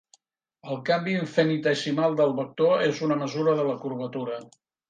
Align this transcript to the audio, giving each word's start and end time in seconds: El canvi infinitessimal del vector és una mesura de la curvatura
El 0.71 0.79
canvi 0.87 1.13
infinitessimal 1.17 2.17
del 2.21 2.35
vector 2.41 2.87
és 2.89 3.05
una 3.09 3.21
mesura 3.25 3.57
de 3.63 3.71
la 3.73 3.81
curvatura 3.85 4.43